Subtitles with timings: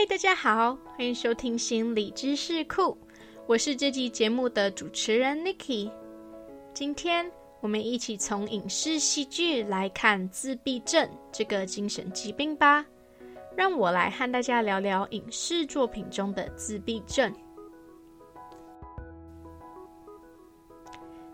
[0.00, 2.96] 嗨，大家好，欢迎收听心理知识库，
[3.46, 5.90] 我是这集节目的主持人 Niki。
[6.72, 7.30] 今天
[7.60, 12.82] 我们一起从影视戏剧来看自闭症这个精神疾病吧。
[13.54, 17.30] 让我来和大家聊聊影视作品中的自闭症。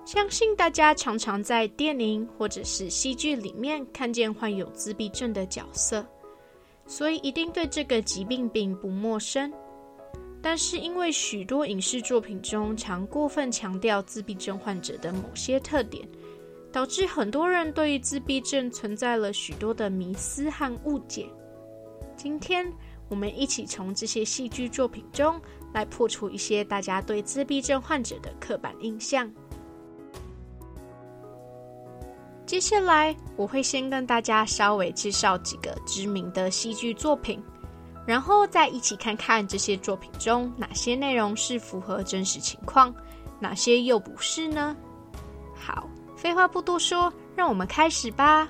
[0.05, 6.05] 相信大家常常在电影或者是戏剧里面看见患有自闭症的角色。
[6.87, 9.52] 所以一定对这个疾病并不陌生，
[10.41, 16.09] 但是因为许多影视作品中常过分强调自闭症患者的某些特点，
[16.73, 21.27] 导致很多人对于自闭症存在了许多的迷思和误解。
[22.16, 22.73] 今天
[23.09, 25.41] 我们一起从这些戏剧作品中
[25.74, 29.30] 来破除一些大家对自闭症患者的刻板印象。
[32.46, 37.42] 接下来我会先跟大家稍微介绍几个知名的戏剧作品，
[38.06, 42.95] 然后再一起看看这些作品中哪些内容是符合真实情况，
[43.40, 44.76] 哪些又不是呢？
[45.56, 48.49] 好，废话不多说，让我们开始吧。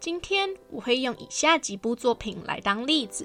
[0.00, 3.24] 今天我会用以下几部作品来当例子。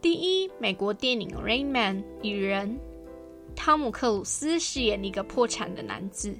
[0.00, 2.78] 第一，美国电影《Rain Man》蚁人，
[3.56, 6.32] 汤姆克鲁斯饰演一个破产的男子，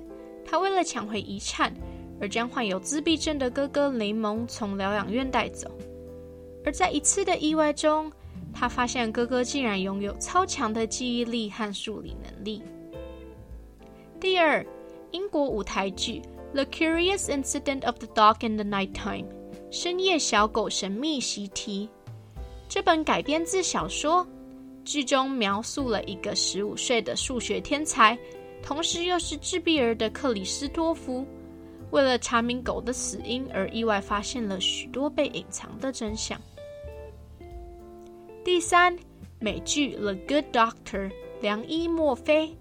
[0.46, 1.74] 他为了抢回遗产，
[2.20, 5.68] 而将患有自闭症的哥哥雷蒙从疗养院带走。
[6.64, 8.12] 而在一次的意外中，
[8.54, 12.62] 他发现哥哥竟然拥有超强的记忆力和数理能力。
[14.20, 14.64] 第二，
[15.10, 19.24] 英国舞台剧《The Curious Incident of the Dog in the Nighttime》
[19.72, 21.88] 深夜小狗神秘习题。
[22.68, 24.26] 这本改编自小说，
[24.84, 28.16] 剧中描述了一个十五岁的数学天才，
[28.62, 31.26] 同时又是自闭儿的克里斯多夫，
[31.92, 36.38] 为了查明狗的死因而意外发现了许多被隐藏的真相。
[38.44, 38.94] 第三，
[39.38, 41.08] 美剧《The Good Doctor》
[41.40, 42.54] 良医墨菲，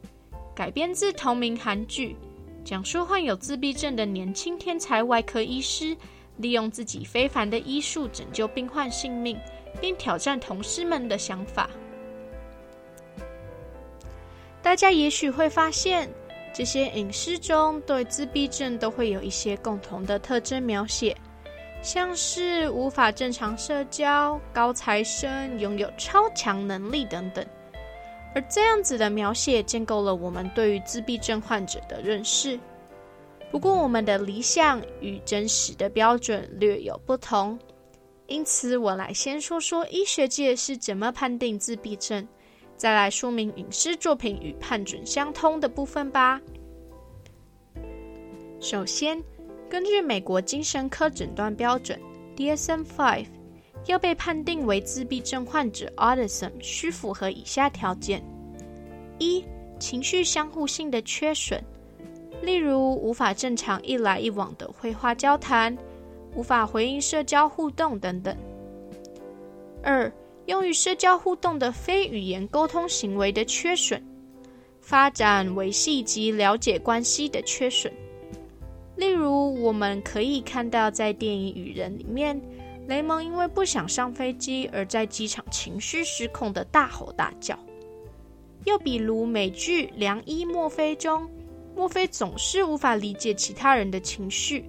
[0.55, 2.15] 改编自同名韩剧，
[2.63, 5.95] 讲述患有自闭症的年轻天才外科医师，
[6.37, 9.37] 利用自己非凡的医术拯救病患性命。
[9.81, 11.69] 并挑战同事们的想法。
[14.61, 16.09] 大家也许会发现，
[16.53, 21.15] 这些影视中对自闭症都会有一些共同的特征描写，
[21.81, 27.45] 像是无法正常社交、高材生、拥有超强能力等等。
[28.35, 32.59] 而这样子的描写建构了我们对于自闭症患者的认识。
[33.49, 37.57] 不过，我们的理想与真实的标准略有不同。
[38.27, 42.27] 因此，我来先说说医学界是怎么判定自闭症，
[42.75, 46.41] 再来说明影视作品与判准相通的部分吧。
[48.59, 49.23] 首先，
[49.69, 51.97] 根据美国精神科诊断标准
[52.35, 53.25] DSM-5，
[53.85, 58.21] 要被判定为自闭症患者 （Autism） 需符合以下条件：
[59.19, 59.45] 一、
[59.79, 61.63] 情绪相互性的缺损，
[62.41, 65.77] 例如无法正常一来一往的绘画交谈。
[66.35, 68.35] 无法回应社交互动等等。
[69.81, 70.11] 二、
[70.45, 74.01] 用于社交互动的非语言沟通行为的缺损，
[74.81, 77.91] 发展维系及了解关系的缺损。
[78.95, 82.41] 例如，我们可以看到在电影《与人》里面，
[82.87, 87.57] 雷蒙因为不想上飞机而在机场情绪失控的大吼大叫。
[88.65, 91.29] 又比如美剧《良医墨菲》中，
[91.75, 94.65] 墨菲总是无法理解其他人的情绪。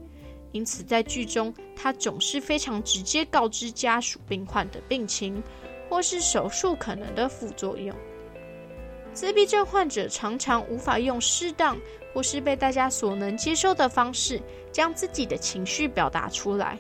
[0.53, 5.43] 因此，在剧中，他总是非常直接告知家属病患的病情，
[5.89, 7.95] 或是手术可能的副作用。
[9.13, 11.77] 自闭症患者常常无法用适当
[12.15, 16.79] 或是被大家所能接受的方式将自己的情绪表达出来，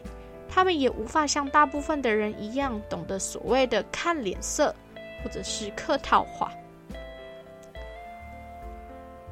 [0.48, 4.74] 他们也无法像大部分的人一样懂得所谓的看脸色
[5.22, 6.52] 或者是客套话。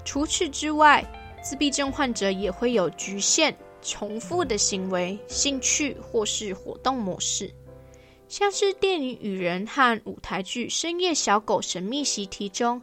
[0.05, 1.05] 除此之外，
[1.43, 3.57] 自闭症患者也会有局限。
[3.87, 7.55] 重复的行为、兴趣或是活动模式，
[8.29, 12.83] 像是电影《与人》和舞台剧《深夜小狗神秘习题》中，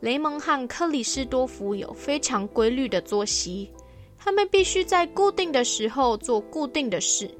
[0.00, 3.70] 雷蒙和克里斯多夫有非常规律的作息，
[4.18, 7.30] 他们必须在固定的时候做固定的事，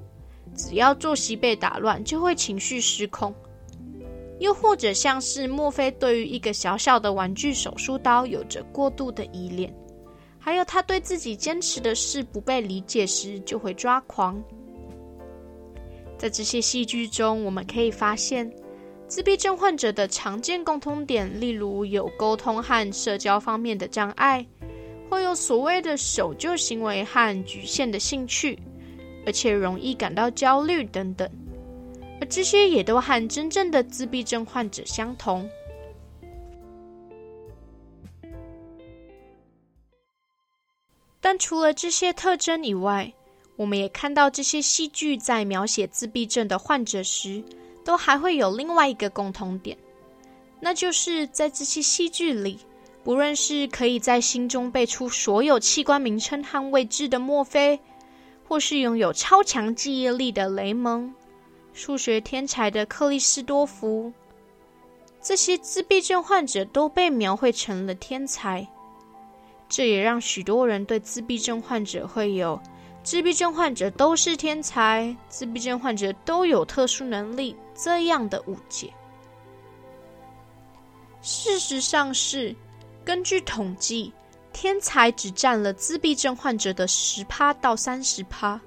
[0.54, 3.34] 只要作息被打乱，就会情绪失控。
[4.38, 9.74] 又或者像是墨菲对于一个小小的玩具手术刀有着过度的依恋。
[10.40, 14.42] 还有，他对自己坚持的事不被理解时，就会抓狂。
[16.19, 18.50] 在这些戏剧中，我们可以发现，
[19.06, 24.46] 自闭症患者的常见共通点，例如有沟通和社交方面的障碍，
[25.10, 28.58] 会有所谓的守旧行为和局限的兴趣，
[29.26, 31.28] 而且容易感到焦虑等等，
[32.20, 35.48] 而这些也都和真正的自闭症患者相同。
[41.20, 43.12] 但除了这些特征以外，
[43.56, 47.43] 我们也看到这些戏剧在描写自闭症的患者时，
[47.84, 49.76] 都还会有另外一个共同点，
[50.61, 52.58] 那就是在这些戏剧里。
[53.02, 57.81] 不论是可以在心中背出所有器官名称和位置的墨菲，
[58.46, 61.14] 或是拥有超强记忆力的雷蒙，
[61.73, 64.12] 数学天才的克里斯多夫，
[65.23, 68.69] 这些自闭症患者都被描绘成了天才。
[69.70, 72.61] 这也让许多人对自闭症患者会有
[73.02, 78.93] “自闭症患者都是天才，自闭症患者都有特殊能力”这样的误解。
[81.22, 82.55] 事实上是。
[83.02, 84.12] 根据统计，
[84.52, 88.61] 天才只占了自闭症患者的十趴到三十趴，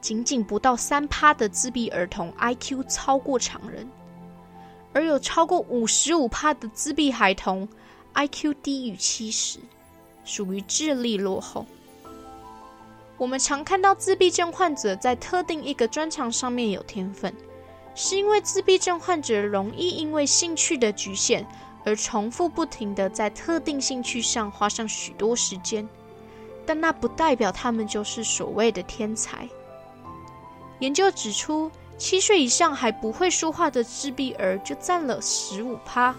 [0.00, 3.86] 仅仅不到三趴的自闭儿童 IQ 超过常人，
[4.92, 7.68] 而有超过五十五趴的自闭孩童
[8.14, 9.58] IQ 低于七十，
[10.26, 11.64] 属于智力落后。
[13.16, 17.32] 我们常看到自闭症患者在特定一个专长上面有天分，
[17.94, 21.46] 是因为自闭症患者容易因为兴趣的局限。
[21.86, 25.88] 而重复不停的在特定兴趣上花上许多时间，
[26.66, 29.48] 但那不代表他们就是所谓的天才。
[30.80, 36.12] 研究指出，七岁以上还不会说话的自闭儿就占了十五趴，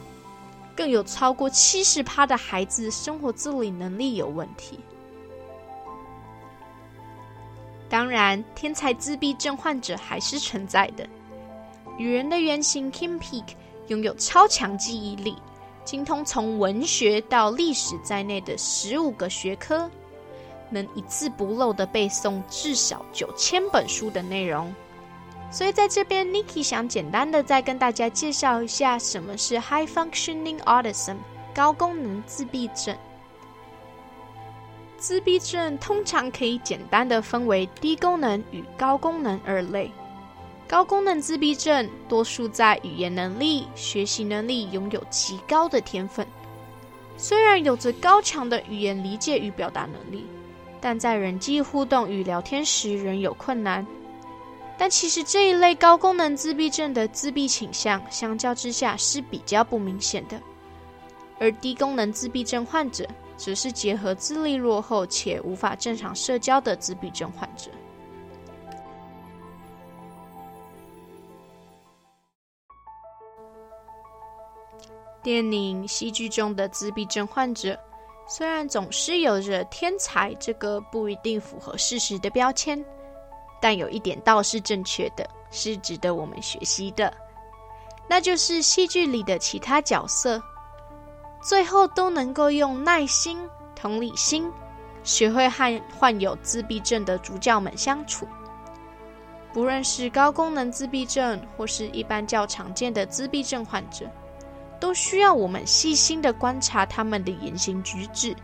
[0.78, 4.80] 更有超过七十趴的孩子生活自理能力有问题。
[7.90, 11.08] 当然，天才自闭症患者还是存在的。
[11.98, 13.46] 女人的原型 Kim Peek
[13.88, 15.36] 拥有超强记忆力。
[15.84, 19.90] 精通从文学到历史在内的十五个学科，
[20.70, 24.76] 能一字不漏的背诵至少九千本书的内容。
[25.50, 31.16] 所以在这边，Niki 想简单的再跟大家介绍一下什么是 High Functioning Autism
[31.56, 32.96] 高功能自闭症。
[34.98, 39.92] 自闭症通常可以简单的分为低功能与高功能二类。
[40.68, 46.28] 高功能自闭症多数在语言能力、学习能力拥有极高的天分，
[47.16, 50.26] 虽然有着高强的语言理解与表达能力，
[50.82, 53.88] 但在人际互动与聊天时仍有困难。
[54.78, 60.40] 但其实这一类高功能自闭症的自闭倾向相较之下是比较不明显的，
[61.40, 67.72] 而低功能自闭症患者则是结合智力落后且无法正常社交的自闭症患者。
[75.24, 77.78] 电影、戏剧中的自闭症患者，
[78.30, 82.82] 虽然总是有着天才这个不一定符合事实的标签，
[83.60, 87.14] 但有一点倒是正确的，是值得我们学习的，
[88.08, 90.42] 那就是戏剧里的其他角色，
[91.42, 93.40] 最后都能够用耐心、
[93.76, 94.52] 同理心，
[95.04, 98.28] 学会和患有自闭症的主角们相处。
[99.54, 104.06] 不论是高功能自闭症，或是一般较常见的自闭症患者。
[104.80, 108.36] 都需要我们细心的观察他们的言行举止，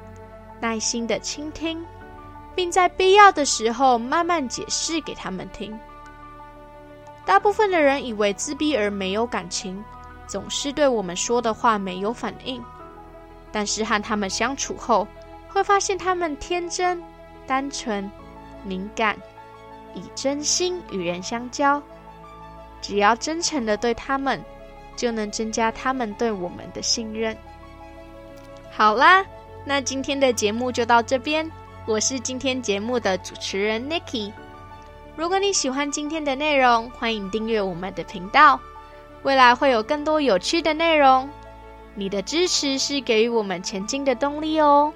[0.59, 1.85] 耐心的倾听，
[2.55, 5.77] 并在必要的时候慢慢解释给他们听。
[7.25, 9.83] 大部分的人以为自闭儿没有感情，
[10.27, 12.63] 总是对我们说的话没有反应。
[13.51, 15.07] 但是和他们相处后，
[15.47, 17.01] 会发现他们天真、
[17.45, 18.09] 单纯、
[18.63, 19.17] 敏感，
[19.93, 21.81] 以真心与人相交。
[22.81, 24.43] 只要真诚的对他们。
[24.95, 27.35] 就能增加他们对我们的信任。
[28.71, 29.25] 好啦，
[29.65, 31.51] 那今天的节目就到这边。
[31.85, 34.31] 我是今天节目的主持人 Nikki。
[35.17, 38.57] 如果你喜欢今天的内容，欢迎订阅我们的频道。
[39.23, 41.29] 未来会有更多有趣的内容，
[41.93, 44.93] 你的支持是给予我们前进的动力哦。